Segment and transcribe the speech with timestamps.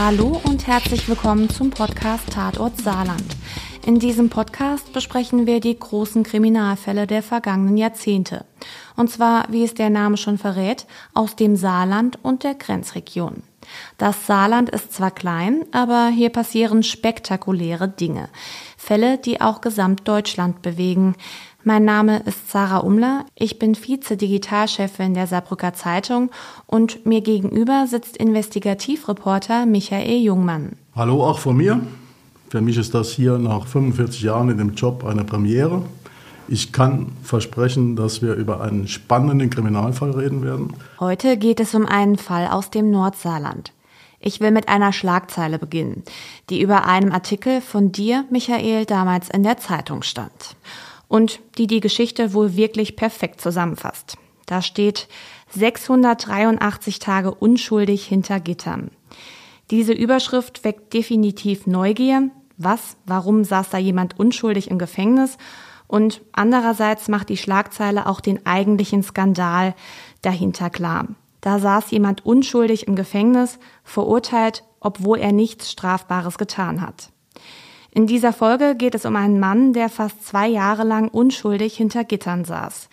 [0.00, 3.36] Hallo und herzlich willkommen zum Podcast Tatort Saarland.
[3.84, 8.44] In diesem Podcast besprechen wir die großen Kriminalfälle der vergangenen Jahrzehnte.
[8.94, 13.42] Und zwar, wie es der Name schon verrät, aus dem Saarland und der Grenzregion.
[13.98, 18.28] Das Saarland ist zwar klein, aber hier passieren spektakuläre Dinge.
[18.76, 21.16] Fälle, die auch Gesamtdeutschland bewegen.
[21.68, 26.30] Mein Name ist Sarah Umler, ich bin Vize-Digitalchefin der Saarbrücker Zeitung
[26.66, 30.78] und mir gegenüber sitzt Investigativreporter Michael Jungmann.
[30.96, 31.78] Hallo auch von mir.
[32.48, 35.82] Für mich ist das hier nach 45 Jahren in dem Job eine Premiere.
[36.48, 40.72] Ich kann versprechen, dass wir über einen spannenden Kriminalfall reden werden.
[40.98, 43.74] Heute geht es um einen Fall aus dem Nordsaarland.
[44.20, 46.02] Ich will mit einer Schlagzeile beginnen,
[46.48, 50.56] die über einem Artikel von dir, Michael, damals in der Zeitung stand.
[51.08, 54.16] Und die die Geschichte wohl wirklich perfekt zusammenfasst.
[54.46, 55.08] Da steht
[55.54, 58.90] 683 Tage unschuldig hinter Gittern.
[59.70, 62.30] Diese Überschrift weckt definitiv Neugier.
[62.56, 62.96] Was?
[63.04, 65.36] Warum saß da jemand unschuldig im Gefängnis?
[65.86, 69.74] Und andererseits macht die Schlagzeile auch den eigentlichen Skandal
[70.22, 71.08] dahinter klar.
[71.40, 77.10] Da saß jemand unschuldig im Gefängnis, verurteilt, obwohl er nichts Strafbares getan hat.
[77.98, 82.04] In dieser Folge geht es um einen Mann, der fast zwei Jahre lang unschuldig hinter
[82.04, 82.88] Gittern saß,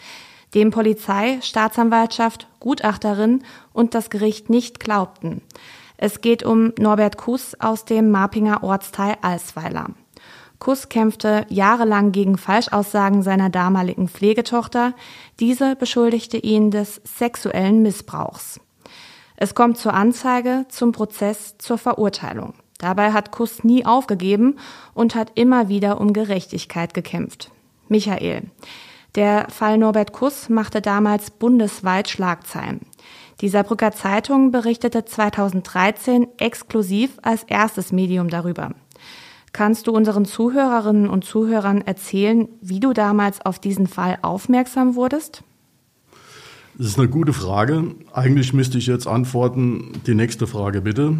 [0.55, 5.43] dem Polizei, Staatsanwaltschaft, Gutachterin und das Gericht nicht glaubten.
[5.95, 9.91] Es geht um Norbert Kuss aus dem Marpinger Ortsteil Alsweiler.
[10.57, 14.95] Kuss kämpfte jahrelang gegen Falschaussagen seiner damaligen Pflegetochter.
[15.39, 18.59] Diese beschuldigte ihn des sexuellen Missbrauchs.
[19.37, 22.55] Es kommt zur Anzeige, zum Prozess, zur Verurteilung.
[22.77, 24.57] Dabei hat Kuss nie aufgegeben
[24.93, 27.51] und hat immer wieder um Gerechtigkeit gekämpft.
[27.87, 28.43] Michael.
[29.15, 32.81] Der Fall Norbert Kuss machte damals bundesweit Schlagzeilen.
[33.41, 38.71] Die Saarbrücker Zeitung berichtete 2013 exklusiv als erstes Medium darüber.
[39.53, 45.43] Kannst du unseren Zuhörerinnen und Zuhörern erzählen, wie du damals auf diesen Fall aufmerksam wurdest?
[46.77, 47.95] Das ist eine gute Frage.
[48.11, 51.17] Eigentlich müsste ich jetzt antworten, die nächste Frage bitte.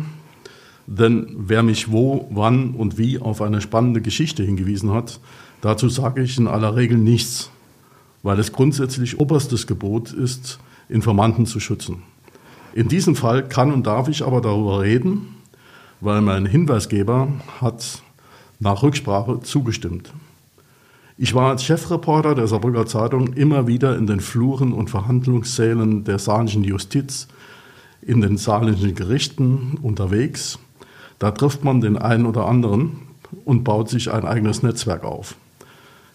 [0.88, 5.20] Denn wer mich wo, wann und wie auf eine spannende Geschichte hingewiesen hat,
[5.62, 7.50] dazu sage ich in aller Regel nichts,
[8.24, 12.04] weil es grundsätzlich oberstes Gebot ist, Informanten zu schützen.
[12.74, 15.36] In diesem Fall kann und darf ich aber darüber reden,
[16.02, 17.30] weil mein Hinweisgeber
[17.62, 18.04] hat
[18.60, 20.14] nach Rücksprache zugestimmt.
[21.18, 26.20] Ich war als Chefreporter der Saarbrücker Zeitung immer wieder in den Fluren und Verhandlungssälen der
[26.20, 27.30] saarländischen Justiz,
[28.02, 30.60] in den saarländischen Gerichten unterwegs.
[31.20, 33.02] Da trifft man den einen oder anderen
[33.46, 35.36] und baut sich ein eigenes Netzwerk auf.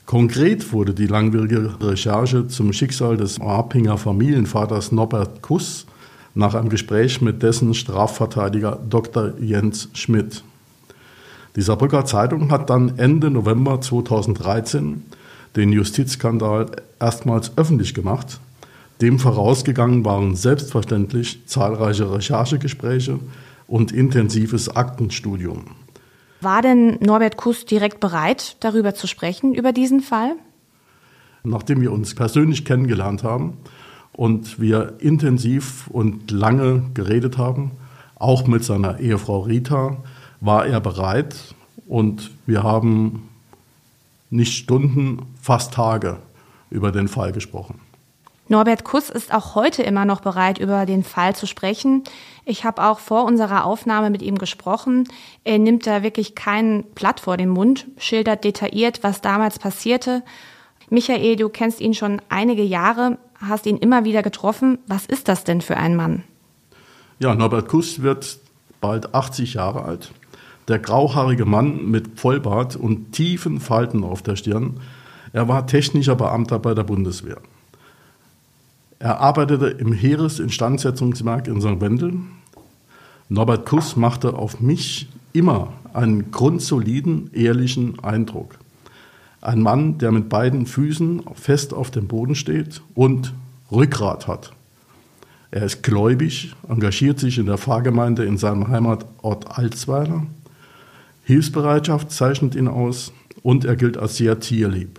[0.07, 5.87] Konkret wurde die langwierige Recherche zum Schicksal des Arpinger Familienvaters Norbert Kuss
[6.35, 9.35] nach einem Gespräch mit dessen Strafverteidiger Dr.
[9.41, 10.43] Jens Schmidt.
[11.57, 15.03] Die Saarbrücker Zeitung hat dann Ende November 2013
[15.57, 16.67] den Justizskandal
[17.01, 18.41] erstmals öffentlich gemacht.
[19.01, 23.19] Dem vorausgegangen waren selbstverständlich zahlreiche Recherchegespräche
[23.71, 25.65] und intensives Aktenstudium.
[26.41, 30.33] War denn Norbert Kuss direkt bereit, darüber zu sprechen, über diesen Fall?
[31.45, 33.59] Nachdem wir uns persönlich kennengelernt haben
[34.13, 37.71] und wir intensiv und lange geredet haben,
[38.17, 39.99] auch mit seiner Ehefrau Rita,
[40.41, 41.55] war er bereit
[41.87, 43.29] und wir haben
[44.31, 46.19] nicht Stunden, fast Tage
[46.71, 47.81] über den Fall gesprochen.
[48.51, 52.03] Norbert Kuss ist auch heute immer noch bereit, über den Fall zu sprechen.
[52.51, 55.07] Ich habe auch vor unserer Aufnahme mit ihm gesprochen.
[55.45, 60.25] Er nimmt da wirklich kein Blatt vor den Mund, schildert detailliert, was damals passierte.
[60.89, 64.79] Michael, du kennst ihn schon einige Jahre, hast ihn immer wieder getroffen.
[64.89, 66.25] Was ist das denn für ein Mann?
[67.21, 68.41] Ja, Norbert Kuss wird
[68.81, 70.11] bald 80 Jahre alt.
[70.67, 74.81] Der grauhaarige Mann mit Vollbart und tiefen Falten auf der Stirn.
[75.33, 77.39] Er war technischer Beamter bei der Bundeswehr.
[78.99, 81.81] Er arbeitete im Heeresinstandsetzungswerk in St.
[81.81, 82.15] Wendel.
[83.31, 88.59] Norbert Kuss machte auf mich immer einen grundsoliden, ehrlichen Eindruck.
[89.41, 93.33] Ein Mann, der mit beiden Füßen fest auf dem Boden steht und
[93.73, 94.53] Rückgrat hat.
[95.51, 100.27] Er ist gläubig, engagiert sich in der Pfarrgemeinde in seinem Heimatort Alsweiler
[101.31, 103.13] Hilfsbereitschaft zeichnet ihn aus
[103.45, 104.99] und er gilt als sehr tierlieb.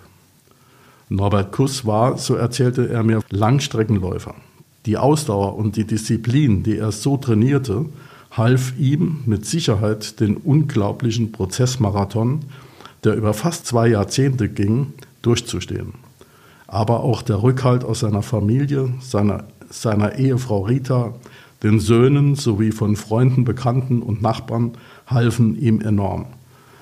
[1.09, 4.35] Norbert Kuss war, so erzählte er mir, Langstreckenläufer.
[4.85, 7.87] Die Ausdauer und die Disziplin, die er so trainierte,
[8.31, 12.39] half ihm mit Sicherheit den unglaublichen Prozessmarathon,
[13.03, 15.93] der über fast zwei Jahrzehnte ging, durchzustehen.
[16.67, 21.13] Aber auch der Rückhalt aus seiner Familie, seiner, seiner Ehefrau Rita,
[21.63, 24.71] Den Söhnen sowie von Freunden, Bekannten und Nachbarn
[25.05, 26.25] halfen ihm enorm.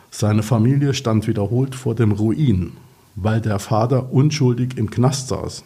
[0.10, 2.74] Seine Familie stand wiederholt vor dem Ruin,
[3.16, 5.64] weil der Vater unschuldig im Knast saß.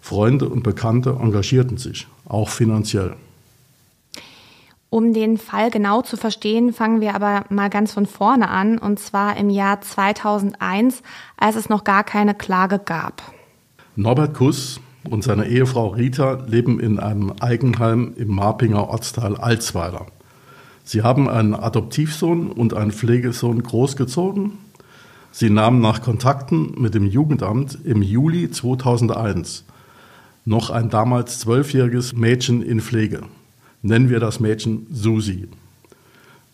[0.00, 3.14] Freunde und Bekannte engagierten sich, auch finanziell.
[4.94, 9.00] Um den Fall genau zu verstehen, fangen wir aber mal ganz von vorne an, und
[9.00, 11.02] zwar im Jahr 2001,
[11.36, 13.20] als es noch gar keine Klage gab.
[13.96, 14.80] Norbert Kuss
[15.10, 20.06] und seine Ehefrau Rita leben in einem Eigenheim im Marpinger Ortsteil Alzweiler.
[20.84, 24.58] Sie haben einen Adoptivsohn und einen Pflegesohn großgezogen.
[25.32, 29.64] Sie nahmen nach Kontakten mit dem Jugendamt im Juli 2001
[30.44, 33.22] noch ein damals zwölfjähriges Mädchen in Pflege
[33.84, 35.46] nennen wir das Mädchen Susi.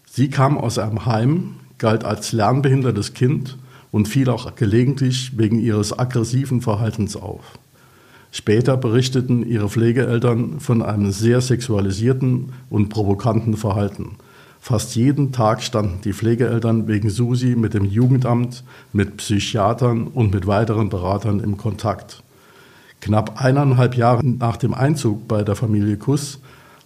[0.04, 3.56] Sie kam aus einem Heim, galt als lernbehindertes Kind
[3.92, 7.58] und fiel auch gelegentlich wegen ihres aggressiven Verhaltens auf.
[8.32, 14.16] Später berichteten ihre Pflegeeltern von einem sehr sexualisierten und provokanten Verhalten.
[14.60, 18.62] Fast jeden Tag standen die Pflegeeltern wegen Susi mit dem Jugendamt,
[18.92, 22.22] mit Psychiatern und mit weiteren Beratern im Kontakt.
[23.00, 26.40] Knapp eineinhalb Jahre nach dem Einzug bei der Familie Kuss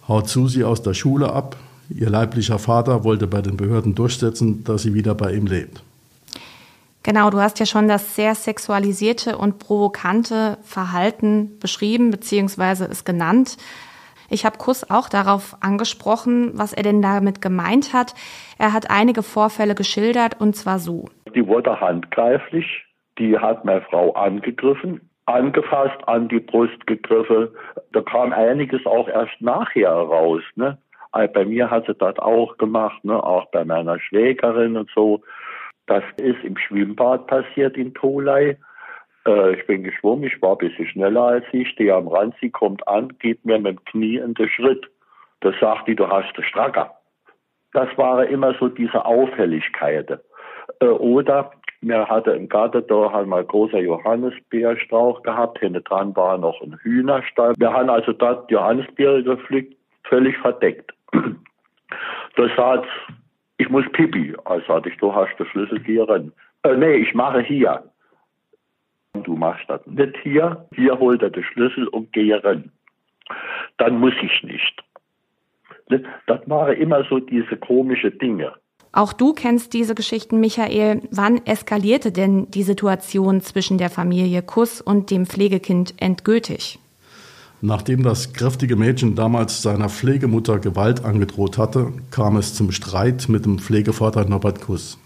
[0.07, 1.55] haut Susi aus der Schule ab.
[1.89, 5.83] Ihr leiblicher Vater wollte bei den Behörden durchsetzen, dass sie wieder bei ihm lebt.
[7.03, 12.85] Genau, du hast ja schon das sehr sexualisierte und provokante Verhalten beschrieben bzw.
[12.85, 13.57] es genannt.
[14.27, 18.15] Ich habe Kuss auch darauf angesprochen, was er denn damit gemeint hat.
[18.57, 21.05] Er hat einige Vorfälle geschildert und zwar so.
[21.35, 22.65] Die wurde handgreiflich,
[23.19, 27.49] die hat meine Frau angegriffen, angefasst, an die Brust gegriffen.
[27.91, 30.43] Da kam einiges auch erst nachher raus.
[30.55, 30.77] Ne?
[31.11, 33.21] Also bei mir hat sie das auch gemacht, ne?
[33.21, 35.21] auch bei meiner Schwägerin und so.
[35.87, 38.57] Das ist im Schwimmbad passiert in Tolai.
[39.27, 42.49] Äh, ich bin geschwommen, ich war ein bisschen schneller als sie, stehe am Rand, sie
[42.49, 44.87] kommt an, geht mir mit dem Knie in den Schritt.
[45.41, 46.91] Da sagt die, du hast den Stracker.
[47.73, 50.19] Das waren immer so diese Auffälligkeiten.
[50.79, 51.51] Äh, oder
[51.81, 55.59] wir hatten im Garten da haben wir großer Johannisbeerstrauch gehabt.
[55.59, 57.53] Hinten dran war noch ein Hühnerstall.
[57.57, 60.91] Wir haben also dort Johannisbeere gepflückt, völlig verdeckt.
[62.37, 62.89] Da sagt,
[63.57, 64.35] ich muss pipi.
[64.43, 66.33] Also sagte ich, du hast den Schlüssel hier rein.
[66.63, 67.83] Äh, nee, ich mache hier.
[69.13, 70.67] Du machst das nicht hier.
[70.75, 72.71] Hier holt er den Schlüssel und gehe rein.
[73.77, 74.83] Dann muss ich nicht.
[76.27, 78.53] Das waren immer so diese komischen Dinge.
[78.95, 81.01] Auch du kennst diese Geschichten, Michael.
[81.11, 86.79] Wann eskalierte denn die Situation zwischen der Familie Kuss und dem Pflegekind endgültig?
[87.59, 93.43] Nachdem das kräftige Mädchen damals seiner Pflegemutter Gewalt angedroht hatte, kam es zum Streit mit
[93.43, 94.97] dem Pflegevater Norbert Kuss.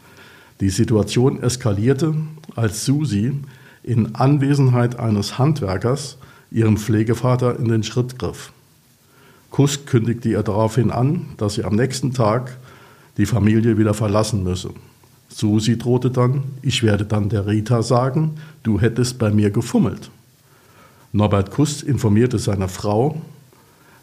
[0.62, 2.14] Die Situation eskalierte,
[2.56, 3.40] als Susi
[3.82, 6.20] in Anwesenheit eines Handwerkers
[6.52, 8.54] ihrem Pflegevater in den Schritt griff.
[9.50, 12.60] Kuss kündigte ihr daraufhin an, dass sie am nächsten Tag
[13.20, 14.72] die Familie wieder verlassen müsse.
[15.28, 20.10] Susi drohte dann, ich werde dann der Rita sagen, du hättest bei mir gefummelt.
[21.12, 23.22] Norbert Kuss informierte seine Frau.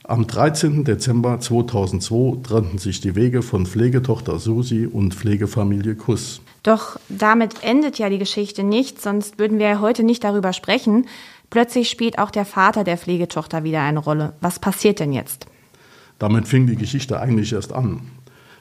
[0.04, 0.84] Am 13.
[0.84, 6.42] Dezember 2002 trennten sich die Wege von Pflegetochter Susi und Pflegefamilie Kuss.
[6.62, 11.06] Doch damit endet ja die Geschichte nicht, sonst würden wir heute nicht darüber sprechen.
[11.48, 14.34] Plötzlich spielt auch der Vater der Pflegetochter wieder eine Rolle.
[14.40, 15.46] Was passiert denn jetzt?
[16.18, 18.02] Damit fing die Geschichte eigentlich erst an.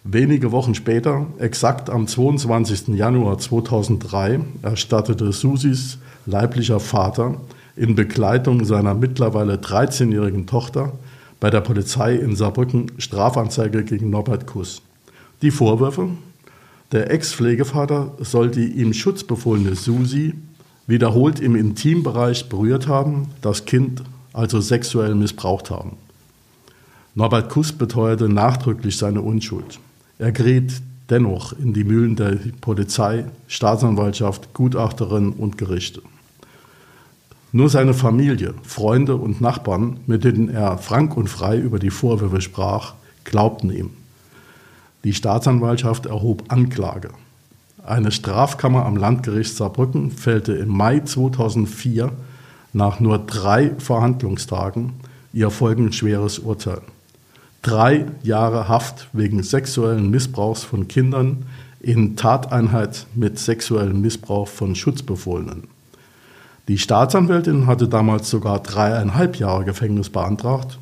[0.08, 2.90] Wenige Wochen später, exakt am 22.
[2.90, 5.98] Januar 2003, erstattete Susis
[6.28, 7.42] leiblicher Vater
[7.76, 10.92] in Begleitung seiner mittlerweile 13-jährigen Tochter
[11.40, 14.84] bei der Polizei in Saarbrücken Strafanzeige gegen Norbert Kuss.
[15.42, 16.10] Die Vorwürfe?
[16.92, 20.36] Der Ex-Pflegevater soll die ihm schutzbefohlene Susi
[20.86, 25.98] wiederholt im Intimbereich berührt haben, das Kind also sexuell missbraucht haben.
[27.16, 29.80] Norbert Kuss beteuerte nachdrücklich seine Unschuld.
[30.18, 36.02] Er geriet dennoch in die Mühlen der Polizei, Staatsanwaltschaft, Gutachterin und Gerichte.
[37.52, 42.42] Nur seine Familie, Freunde und Nachbarn, mit denen er frank und frei über die Vorwürfe
[42.42, 43.92] sprach, glaubten ihm.
[45.04, 47.10] Die Staatsanwaltschaft erhob Anklage.
[47.86, 52.12] Eine Strafkammer am Landgericht Saarbrücken fällte im Mai 2004
[52.74, 54.94] nach nur drei Verhandlungstagen
[55.34, 56.82] ihr folgenschweres Urteil
[57.66, 61.48] drei Jahre Haft wegen sexuellen Missbrauchs von Kindern
[61.80, 65.64] in Tateinheit mit sexuellem Missbrauch von Schutzbefohlenen.
[66.68, 70.78] Die Staatsanwältin hatte damals sogar dreieinhalb Jahre Gefängnis beantragt.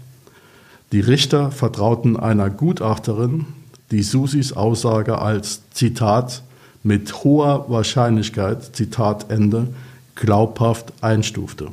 [0.91, 3.45] Die Richter vertrauten einer Gutachterin,
[3.91, 6.43] die Susis Aussage als Zitat
[6.83, 9.69] mit hoher Wahrscheinlichkeit, Zitat Ende,
[10.15, 11.69] glaubhaft einstufte.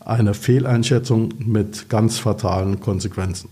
[0.00, 3.48] Eine Fehleinschätzung mit ganz fatalen Konsequenzen.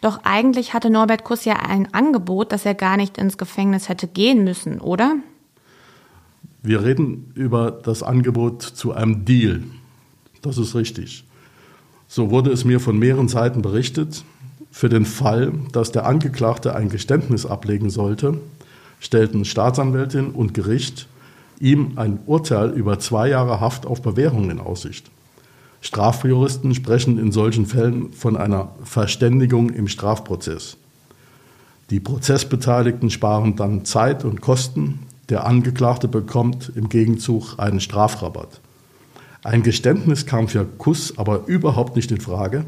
[0.00, 4.06] Doch eigentlich hatte Norbert Kuss ja ein Angebot, dass er gar nicht ins Gefängnis hätte
[4.06, 5.16] gehen müssen, oder?
[6.62, 9.62] Wir reden über das Angebot zu einem Deal.
[10.42, 11.24] Das ist richtig.
[12.08, 14.24] So wurde es mir von mehreren Seiten berichtet.
[14.70, 18.40] Für den Fall, dass der Angeklagte ein Geständnis ablegen sollte,
[19.00, 21.08] stellten Staatsanwältin und Gericht
[21.58, 25.10] ihm ein Urteil über zwei Jahre Haft auf Bewährung in Aussicht.
[25.80, 30.76] Strafjuristen sprechen in solchen Fällen von einer Verständigung im Strafprozess.
[31.90, 35.00] Die Prozessbeteiligten sparen dann Zeit und Kosten.
[35.28, 38.60] Der Angeklagte bekommt im Gegenzug einen Strafrabatt.
[39.42, 42.66] Ein Geständnis kam für Kuss aber überhaupt nicht in Frage.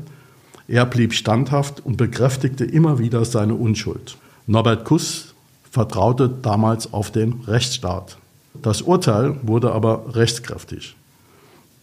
[0.69, 4.17] Er blieb standhaft und bekräftigte immer wieder seine Unschuld.
[4.47, 5.35] Norbert Kuss
[5.71, 8.17] vertraute damals auf den Rechtsstaat.
[8.61, 10.97] Das Urteil wurde aber rechtskräftig.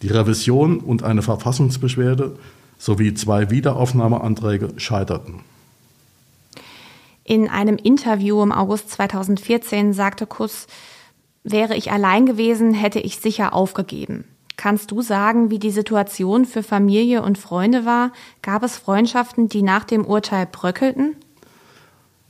[0.01, 2.37] Die Revision und eine Verfassungsbeschwerde
[2.77, 5.41] sowie zwei Wiederaufnahmeanträge scheiterten.
[7.23, 10.67] In einem Interview im August 2014 sagte Kuss,
[11.43, 14.25] wäre ich allein gewesen, hätte ich sicher aufgegeben.
[14.57, 18.11] Kannst du sagen, wie die Situation für Familie und Freunde war?
[18.41, 21.15] Gab es Freundschaften, die nach dem Urteil bröckelten?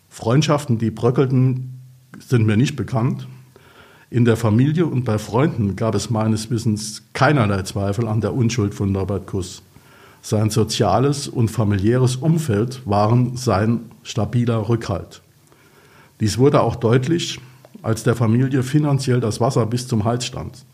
[0.10, 1.80] Freundschaften, die bröckelten,
[2.20, 3.28] sind mir nicht bekannt.
[4.12, 8.74] In der Familie und bei Freunden gab es meines Wissens keinerlei Zweifel an der Unschuld
[8.74, 9.62] von Norbert Kuss.
[10.24, 15.22] Sein soziales und familiäres Umfeld waren sein stabiler Rückhalt.
[16.20, 17.40] Dies wurde auch deutlich,
[17.84, 20.66] als der Familie finanziell das Wasser bis zum Hals stand.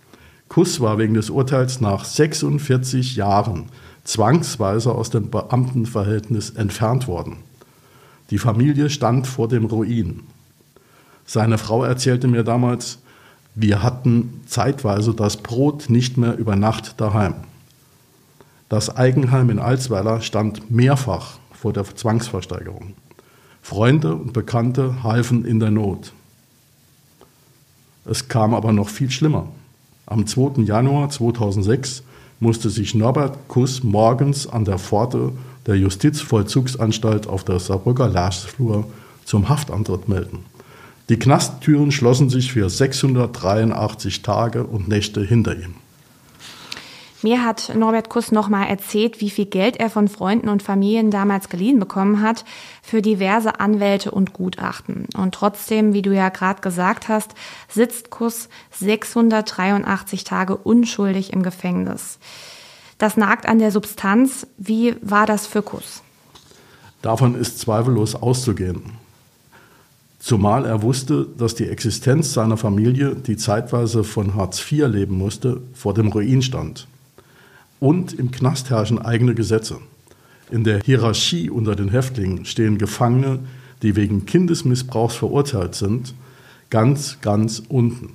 [0.48, 3.66] Kuss war wegen des Urteils nach 46 Jahren
[4.06, 7.38] zwangsweise aus dem Beamtenverhältnis entfernt worden.
[8.30, 10.22] Die Familie stand vor dem Ruin.
[11.26, 13.00] Seine Frau erzählte mir damals,
[13.56, 17.36] wir hatten zeitweise das Brot nicht mehr über Nacht daheim.
[18.68, 22.94] Das Eigenheim in Alsweiler stand mehrfach vor der Zwangsversteigerung.
[23.62, 26.12] Freunde und Bekannte halfen in der Not.
[28.04, 29.48] Es kam aber noch viel schlimmer.
[30.06, 30.62] Am 2.
[30.64, 32.04] Januar 2006
[32.40, 35.32] musste sich Norbert Kuss morgens an der Pforte
[35.66, 38.86] der Justizvollzugsanstalt auf der Saarbrücker Laarsflur
[39.24, 40.46] zum Haftantritt melden.
[41.08, 45.76] Die Knasttüren schlossen sich für 683 Tage und Nächte hinter ihm.
[47.22, 51.50] Mir hat Norbert Kuss nochmal erzählt, wie viel Geld er von Freunden und Familien damals
[51.50, 52.44] geliehen bekommen hat
[52.84, 55.08] für diverse Anwälte und Gutachten.
[55.16, 57.34] Und trotzdem, wie du ja gerade gesagt hast,
[57.68, 62.20] sitzt Kuss 683 Tage unschuldig im Gefängnis.
[62.98, 64.48] Das nagt an der Substanz.
[64.58, 66.02] Wie war das für Kuss?
[67.02, 69.05] Davon ist zweifellos auszugehen.
[70.26, 75.62] Zumal er wusste, dass die Existenz seiner Familie, die zeitweise von Hartz IV leben musste,
[75.76, 76.88] vor dem Ruin stand.
[77.80, 79.78] Und im Knast herrschen eigene Gesetze.
[80.50, 83.38] In der Hierarchie unter den Häftlingen stehen Gefangene,
[83.84, 86.16] die wegen Kindesmissbrauchs verurteilt sind,
[86.72, 88.14] ganz, ganz unten.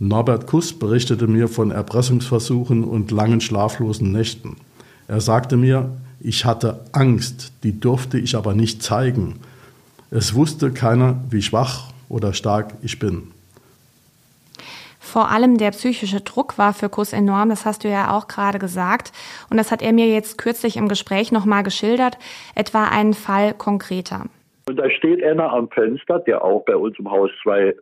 [0.00, 4.56] Norbert Kuss berichtete mir von Erpressungsversuchen und langen schlaflosen Nächten.
[5.06, 9.36] Er sagte mir, ich hatte Angst, die durfte ich aber nicht zeigen
[10.14, 13.32] es wusste keiner, wie schwach oder stark ich bin.
[15.00, 18.58] Vor allem der psychische Druck war für Kuss enorm, das hast du ja auch gerade
[18.58, 19.12] gesagt.
[19.50, 22.18] Und das hat er mir jetzt kürzlich im Gespräch nochmal geschildert,
[22.54, 24.26] etwa einen Fall konkreter.
[24.68, 27.74] Und da steht einer am Fenster, der auch bei uns im Haus 2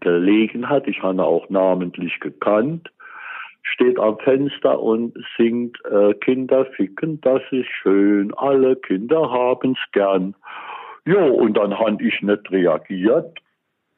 [0.00, 2.90] gelegen hat, ich habe ihn auch namentlich gekannt,
[3.62, 10.34] steht am Fenster und singt, äh, Kinder ficken, das ist schön, alle Kinder haben's gern.
[11.06, 13.38] Ja, und dann habe ich nicht reagiert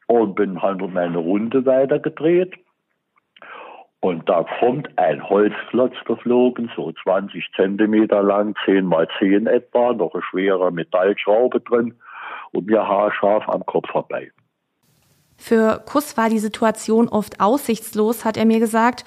[0.06, 2.54] und bin halt um meine Runde weitergedreht.
[4.00, 10.14] Und da kommt ein Holzklotz geflogen, so 20 Zentimeter lang, 10 mal 10 etwa, noch
[10.14, 11.94] eine schwere Metallschraube drin
[12.52, 14.30] und mir haarscharf am Kopf vorbei.
[15.36, 19.04] Für Kuss war die Situation oft aussichtslos, hat er mir gesagt.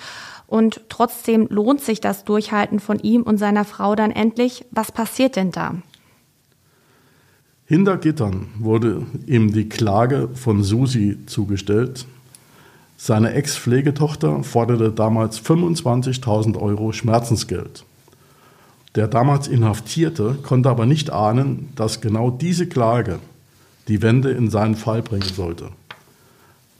[0.48, 4.65] Und trotzdem lohnt sich das Durchhalten von ihm und seiner Frau dann endlich.
[4.72, 5.75] Was passiert denn da?
[7.70, 12.08] Hinter Gittern wurde ihm die Klage von Susi zugestellt.
[12.98, 17.86] Seine Ex-Pflegetochter forderte damals 25.000 Euro Schmerzensgeld.
[18.96, 23.20] Der damals Inhaftierte konnte aber nicht ahnen, dass genau diese Klage
[23.88, 25.68] die Wende in seinen Fall bringen sollte.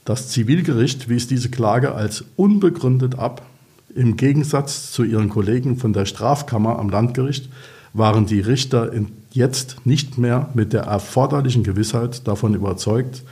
[0.04, 3.46] Das Zivilgericht wies diese Klage als unbegründet ab.
[3.94, 7.48] Im Gegensatz zu ihren Kollegen von der Strafkammer am Landgericht
[7.92, 8.92] waren die Richter
[9.32, 13.22] jetzt nicht mehr mit der erforderlichen Gewissheit davon überzeugt,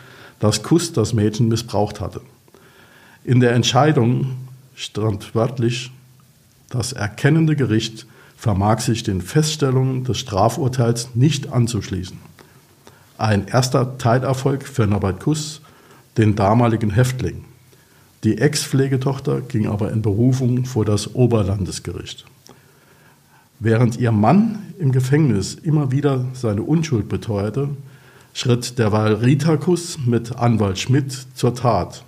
[0.40, 2.20] dass Kuss das Mädchen missbraucht hatte.
[3.24, 4.36] In der Entscheidung
[4.74, 5.90] stand wörtlich,
[6.70, 12.18] das erkennende Gericht vermag sich den Feststellungen des Strafurteils nicht anzuschließen.
[13.16, 15.60] Ein erster Teilerfolg für Norbert Kuss,
[16.16, 17.44] den damaligen Häftling.
[18.22, 22.26] Die Ex-Pflegetochter ging aber in Berufung vor das Oberlandesgericht.
[23.60, 27.70] Während ihr Mann im Gefängnis immer wieder seine Unschuld beteuerte,
[28.32, 32.04] schritt derweil Rita Kuss mit Anwalt Schmidt zur Tat.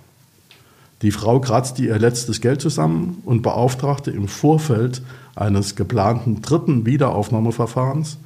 [1.01, 5.01] Die Frau kratzte ihr letztes Geld zusammen und beauftragte im Vorfeld
[5.35, 8.17] eines geplanten dritten Wiederaufnahmeverfahrens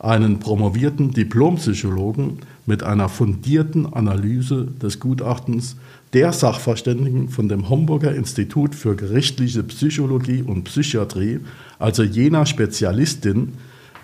[0.00, 5.76] einen promovierten Diplompsychologen mit einer fundierten Analyse des Gutachtens
[6.12, 11.40] der Sachverständigen von dem Homburger Institut für gerichtliche Psychologie und Psychiatrie,
[11.78, 13.54] also jener Spezialistin,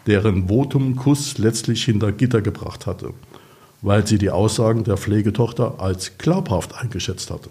[0.07, 3.15] deren Votum Kuss letztlich hinter Gitter gebracht hatte,
[3.83, 7.51] weil sie die Aussagen der Pflegetochter als glaubhaft eingeschätzt hatte.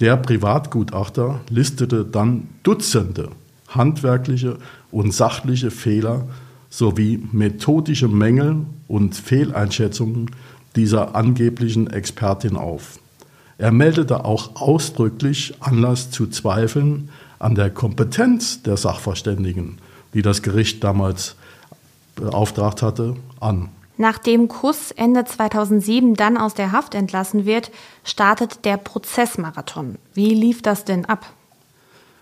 [0.00, 3.30] Der Privatgutachter listete dann Dutzende
[3.68, 4.58] handwerkliche
[4.90, 6.28] und sachliche Fehler
[6.70, 10.30] sowie methodische Mängel und Fehleinschätzungen
[10.74, 12.98] dieser angeblichen Expertin auf.
[13.58, 17.08] Er meldete auch ausdrücklich Anlass zu Zweifeln
[17.38, 19.78] an der Kompetenz der Sachverständigen,
[20.14, 21.36] die das Gericht damals
[22.16, 23.70] beauftragt hatte, an.
[23.98, 27.70] Nachdem Kuss Ende 2007 dann aus der Haft entlassen wird,
[28.04, 29.96] startet der Prozessmarathon.
[30.12, 31.26] Wie lief das denn ab?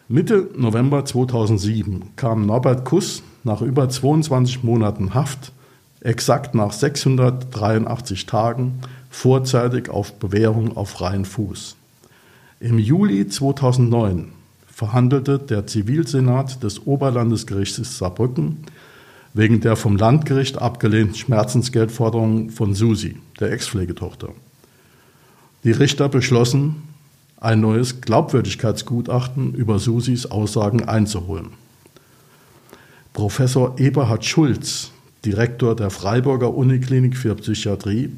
[0.06, 5.52] Mitte November 2007 kam Norbert Kuss nach über 22 Monaten Haft,
[6.00, 8.80] exakt nach 683 Tagen,
[9.14, 11.76] vorzeitig auf Bewährung auf freien Fuß.
[12.60, 14.32] Im Juli 2009
[14.66, 18.64] verhandelte der Zivilsenat des Oberlandesgerichts Saarbrücken
[19.32, 24.30] wegen der vom Landgericht abgelehnten Schmerzensgeldforderung von Susi, der Ex-Pflegetochter.
[25.62, 26.82] Die Richter beschlossen,
[27.36, 31.50] ein neues Glaubwürdigkeitsgutachten über Susis Aussagen einzuholen.
[33.12, 34.90] Professor Eberhard Schulz,
[35.24, 38.10] Direktor der Freiburger Uniklinik für Psychiatrie,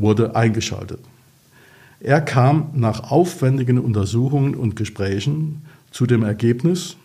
[0.00, 1.00] wurde eingeschaltet.
[2.00, 6.96] Er kam nach aufwendigen Untersuchungen und Gesprächen zu dem Ergebnis,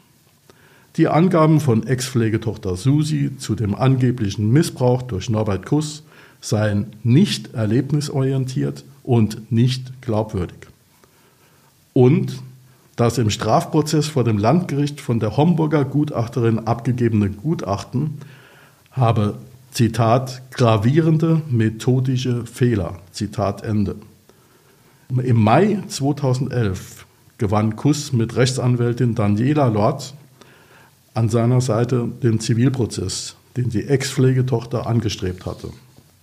[0.95, 6.03] die Angaben von Ex-Pflegetochter Susi zu dem angeblichen Missbrauch durch Norbert Kuss
[6.39, 10.67] seien nicht erlebnisorientiert und nicht glaubwürdig
[11.95, 12.43] und
[12.97, 18.19] das im Strafprozess vor dem Landgericht von der Homburger Gutachterin abgegebene Gutachten
[18.91, 19.38] habe,
[19.75, 23.97] Zitat, gravierende methodische Fehler, Zitat Ende.
[25.09, 27.05] Im Mai 2011
[27.38, 30.13] gewann Kuss mit Rechtsanwältin Daniela Lord
[31.13, 35.71] an seiner Seite den Zivilprozess, den die Ex-Pflegetochter angestrebt hatte.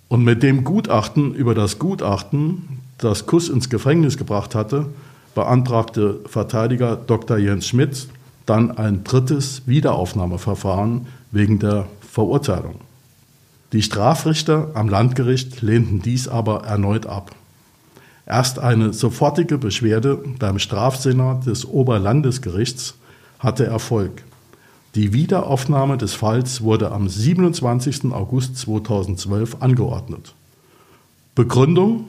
[0.09, 4.87] Und mit dem Gutachten über das Gutachten, das Kuss ins Gefängnis gebracht hatte,
[5.35, 7.37] beantragte Verteidiger Dr.
[7.37, 8.09] Jens Schmidt
[8.47, 12.77] dann ein drittes Wiederaufnahmeverfahren wegen der Verurteilung.
[13.73, 17.35] Die Strafrichter am Landgericht lehnten dies aber erneut ab.
[18.27, 22.95] Erst eine sofortige Beschwerde beim Strafsenat des Oberlandesgerichts
[23.39, 24.23] hatte Erfolg.
[24.95, 28.13] Die Wiederaufnahme des Falls wurde am 27.
[28.13, 30.35] August 2012 angeordnet.
[31.35, 32.05] Begründung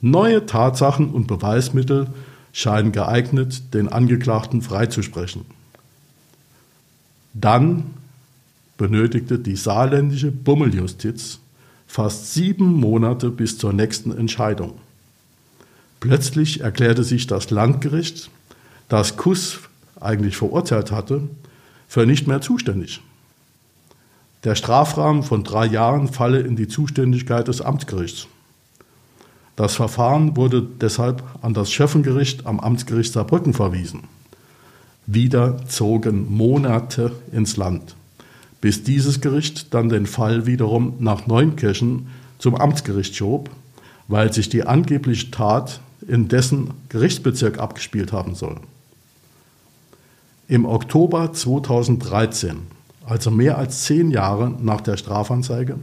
[0.00, 2.08] Neue Tatsachen und Beweismittel
[2.52, 5.46] scheinen geeignet, den Angeklagten freizusprechen.
[7.32, 7.94] Dann
[8.76, 11.40] benötigte die saarländische Bummeljustiz
[11.86, 14.74] fast sieben Monate bis zur nächsten Entscheidung.
[16.00, 18.30] Plötzlich erklärte sich das Landgericht,
[18.88, 19.60] das Kuss
[20.00, 21.22] eigentlich verurteilt hatte,
[21.88, 23.00] für nicht mehr zuständig.
[24.44, 28.28] Der Strafrahmen von drei Jahren falle in die Zuständigkeit des Amtsgerichts.
[29.56, 34.04] Das Verfahren wurde deshalb an das Schöffengericht am Amtsgericht Saarbrücken verwiesen.
[35.06, 37.96] Wieder zogen Monate ins Land,
[38.66, 43.48] bis dieses Gericht dann den Fall wiederum nach Neunkirchen zum Amtsgericht schob,
[44.08, 48.56] weil sich die angebliche Tat in dessen Gerichtsbezirk abgespielt haben soll.
[50.48, 52.56] Im Oktober 2013,
[53.06, 55.78] also mehr als zehn Jahre nach der Strafanzeige,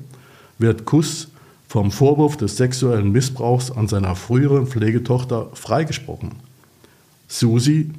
[0.58, 1.30] wird Kuss
[1.69, 6.32] vom Vorwurf des sexuellen Missbrauchs an seiner früheren Pflegetochter freigesprochen.
[7.30, 7.91] Susi,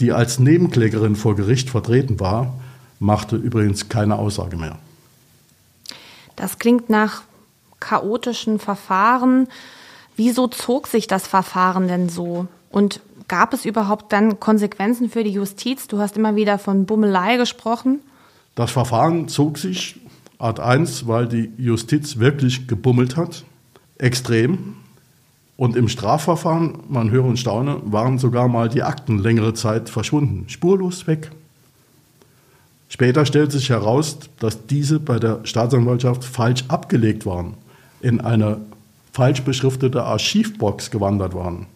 [0.00, 2.54] die als Nebenklägerin vor Gericht vertreten war,
[3.00, 4.78] machte übrigens keine Aussage mehr.
[6.36, 7.22] Das klingt nach
[7.80, 9.48] chaotischen Verfahren.
[10.14, 12.46] Wieso zog sich das Verfahren denn so?
[12.70, 15.88] Und gab es überhaupt dann Konsequenzen für die Justiz?
[15.88, 18.00] Du hast immer wieder von Bummelei gesprochen.
[18.54, 19.98] Das Verfahren zog sich
[20.38, 23.44] Art 1, weil die Justiz wirklich gebummelt hat,
[23.98, 24.76] extrem.
[25.56, 30.48] Und im Strafverfahren, man höre und staune, waren sogar mal die Akten längere Zeit verschwunden,
[30.48, 31.30] spurlos weg.
[32.92, 37.54] Später stellt sich heraus, dass diese bei der Staatsanwaltschaft falsch abgelegt waren,
[38.00, 38.60] in eine
[39.12, 41.66] falsch beschriftete Archivbox gewandert waren.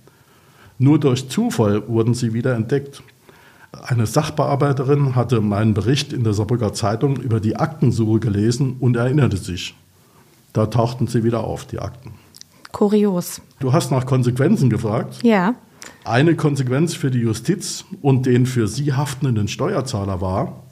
[0.78, 3.02] Nur durch Zufall wurden sie wieder entdeckt.
[3.86, 9.36] Eine Sachbearbeiterin hatte meinen Bericht in der Saarbrücker Zeitung über die Aktensuche gelesen und erinnerte
[9.36, 9.76] sich.
[10.52, 12.14] Da tauchten sie wieder auf, die Akten.
[12.72, 13.40] Kurios.
[13.60, 15.22] Du hast nach Konsequenzen gefragt.
[15.22, 15.54] Ja.
[16.04, 20.63] Eine Konsequenz für die Justiz und den für sie haftenden Steuerzahler war,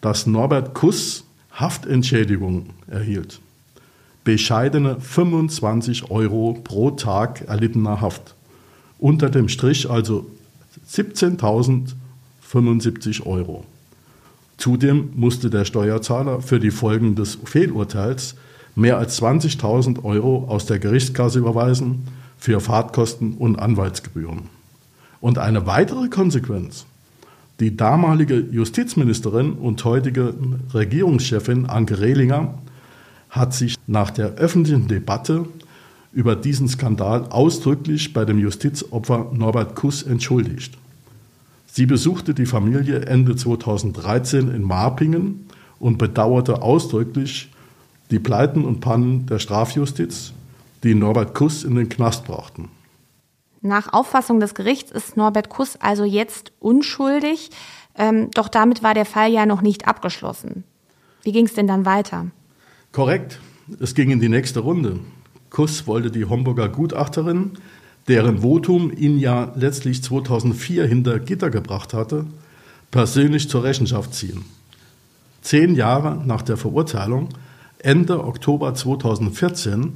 [0.00, 3.40] dass Norbert Kuss Haftentschädigung erhielt.
[4.24, 8.34] Bescheidene 25 Euro pro Tag erlittener Haft.
[8.98, 10.26] Unter dem Strich also
[10.90, 13.64] 17.075 Euro.
[14.58, 18.34] Zudem musste der Steuerzahler für die Folgen des Fehlurteils
[18.74, 22.06] mehr als 20.000 Euro aus der Gerichtskasse überweisen
[22.38, 24.42] für Fahrtkosten und Anwaltsgebühren.
[25.20, 26.86] Und eine weitere Konsequenz.
[27.60, 30.34] Die damalige Justizministerin und heutige
[30.72, 32.54] Regierungschefin Anke Rehlinger
[33.30, 35.46] hat sich nach der öffentlichen Debatte
[36.12, 40.78] über diesen Skandal ausdrücklich bei dem Justizopfer Norbert Kuss entschuldigt.
[41.66, 45.46] Sie besuchte die Familie Ende 2013 in Marpingen
[45.80, 47.50] und bedauerte ausdrücklich
[48.12, 50.32] die Pleiten und Pannen der Strafjustiz,
[50.84, 52.68] die Norbert Kuss in den Knast brachten.
[53.60, 57.50] Nach Auffassung des Gerichts ist Norbert Kuss also jetzt unschuldig,
[57.96, 60.64] ähm, doch damit war der Fall ja noch nicht abgeschlossen.
[61.22, 62.26] Wie ging es denn dann weiter?
[62.92, 63.40] Korrekt,
[63.80, 65.00] es ging in die nächste Runde.
[65.50, 67.52] Kuss wollte die Homburger Gutachterin,
[68.06, 72.26] deren Votum ihn ja letztlich 2004 hinter Gitter gebracht hatte,
[72.90, 74.44] persönlich zur Rechenschaft ziehen.
[75.42, 77.30] Zehn Jahre nach der Verurteilung,
[77.78, 79.94] Ende Oktober 2014,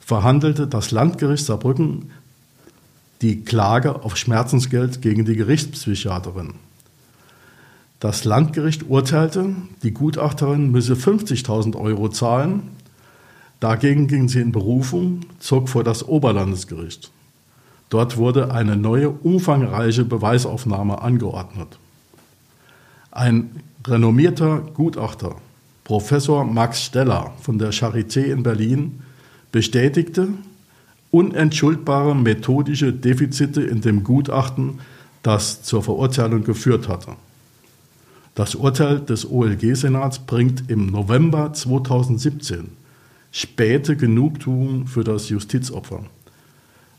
[0.00, 2.10] verhandelte das Landgericht Saarbrücken
[3.22, 6.54] die Klage auf Schmerzensgeld gegen die Gerichtspsychiaterin.
[8.00, 9.54] Das Landgericht urteilte,
[9.84, 12.64] die Gutachterin müsse 50.000 Euro zahlen.
[13.60, 17.12] Dagegen ging sie in Berufung, zog vor das Oberlandesgericht.
[17.90, 21.78] Dort wurde eine neue, umfangreiche Beweisaufnahme angeordnet.
[23.12, 23.50] Ein
[23.86, 25.36] renommierter Gutachter,
[25.84, 29.02] Professor Max Steller von der Charité in Berlin,
[29.52, 30.28] bestätigte,
[31.12, 34.80] unentschuldbare methodische Defizite in dem Gutachten,
[35.22, 37.12] das zur Verurteilung geführt hatte.
[38.34, 42.70] Das Urteil des OLG-Senats bringt im November 2017
[43.30, 46.04] späte Genugtuung für das Justizopfer.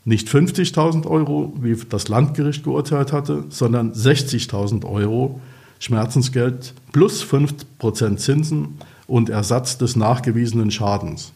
[0.04, 5.40] Nicht 50.000 Euro, wie das Landgericht geurteilt hatte, sondern 60.000 Euro
[5.80, 11.32] Schmerzensgeld plus 5% Zinsen und Ersatz des nachgewiesenen Schadens.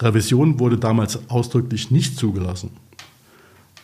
[0.00, 2.70] Revision wurde damals ausdrücklich nicht zugelassen.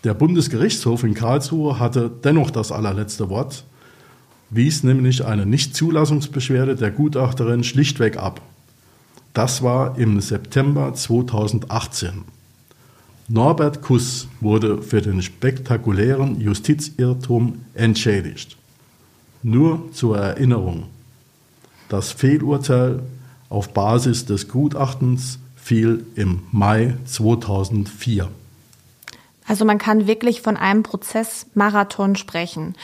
[0.05, 3.65] Der Bundesgerichtshof in Karlsruhe hatte dennoch das allerletzte Wort,
[4.51, 8.41] wies nämlich eine Nichtzulassungsbeschwerde der Gutachterin schlichtweg ab.
[9.33, 12.23] Das war im September 2018.
[13.27, 18.57] Norbert Kuss wurde für den spektakulären Justizirrtum entschädigt.
[19.43, 20.85] Nur zur Erinnerung.
[21.89, 23.03] Das Fehlurteil
[23.49, 28.29] auf Basis des Gutachtens fiel im Mai 2004.
[29.49, 32.75] Also man kann wirklich von einem Prozessmarathon sprechen.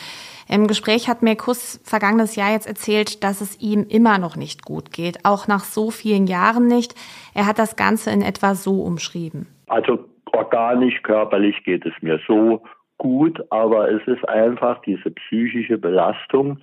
[0.49, 4.65] Im Gespräch hat mir Kuss vergangenes Jahr jetzt erzählt, dass es ihm immer noch nicht
[4.65, 6.95] gut geht, auch nach so vielen Jahren nicht.
[7.35, 9.47] Er hat das Ganze in etwa so umschrieben.
[9.67, 9.99] Also
[10.33, 12.63] organisch, körperlich geht es mir so
[12.97, 16.59] gut, aber es ist einfach diese psychische Belastung,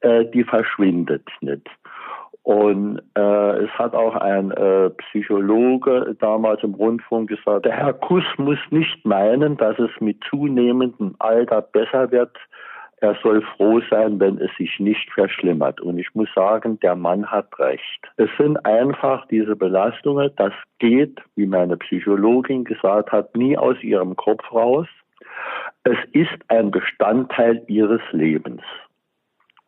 [0.00, 1.68] äh, die verschwindet nicht.
[2.42, 8.24] Und äh, es hat auch ein äh, Psychologe damals im Rundfunk gesagt, der Herr Kuss
[8.38, 12.36] muss nicht meinen, dass es mit zunehmendem Alter besser wird.
[13.02, 15.80] Er soll froh sein, wenn es sich nicht verschlimmert.
[15.80, 18.10] Und ich muss sagen, der Mann hat recht.
[18.16, 24.16] Es sind einfach diese Belastungen, das geht, wie meine Psychologin gesagt hat, nie aus ihrem
[24.16, 24.86] Kopf raus.
[25.84, 28.62] Es ist ein Bestandteil ihres Lebens.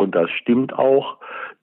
[0.02, 1.16] Und das stimmt auch.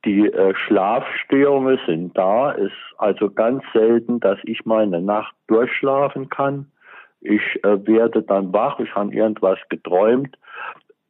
[0.05, 2.53] Die äh, Schlafstörungen sind da.
[2.53, 6.71] Es ist also ganz selten, dass ich mal eine Nacht durchschlafen kann.
[7.19, 10.37] Ich äh, werde dann wach, ich habe irgendwas geträumt.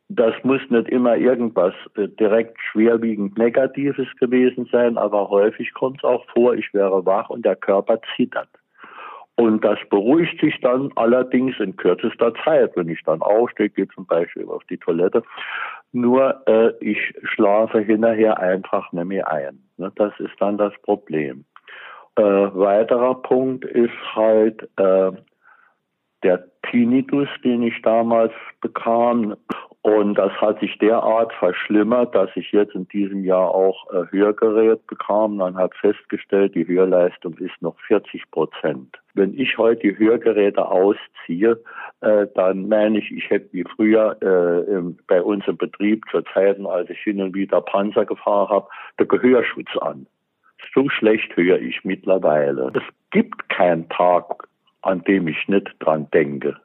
[0.07, 6.03] Das muss nicht immer irgendwas äh, direkt schwerwiegend Negatives gewesen sein, aber häufig kommt es
[6.03, 8.49] auch vor, ich wäre wach und der Körper zittert.
[9.35, 12.75] Und das beruhigt sich dann allerdings in kürzester Zeit.
[12.75, 15.23] Wenn ich dann aufstehe, gehe zum Beispiel auf die Toilette.
[15.91, 19.63] Nur äh, ich schlafe hinterher einfach nicht mehr ein.
[19.78, 19.91] Ne?
[19.95, 21.45] Das ist dann das Problem.
[22.15, 25.12] Äh, weiterer Punkt ist halt äh,
[26.23, 29.36] der Tinnitus, den ich damals bekam.
[29.82, 34.86] Und das hat sich derart verschlimmert, dass ich jetzt in diesem Jahr auch äh, Hörgerät
[34.88, 35.38] bekam.
[35.38, 38.97] Man hat festgestellt, die Hörleistung ist noch 40 Prozent.
[39.13, 41.63] Wenn ich heute die Hörgeräte ausziehe,
[42.01, 46.21] äh, dann meine ich, ich hätte wie früher äh, im, bei uns im Betrieb zu
[46.33, 50.07] Zeiten, als ich hin und wieder Panzer gefahren habe, der Gehörschutz an.
[50.73, 52.71] So schlecht höre ich mittlerweile.
[52.73, 54.47] Es gibt keinen Tag,
[54.81, 56.55] an dem ich nicht dran denke.